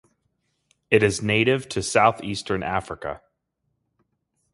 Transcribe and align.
It 0.89 1.03
is 1.03 1.21
native 1.21 1.69
to 1.69 1.83
southeastern 1.83 2.63
Africa. 2.63 3.21